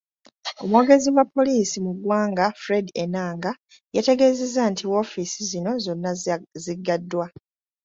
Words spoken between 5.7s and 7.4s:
zonna ziggaddwa.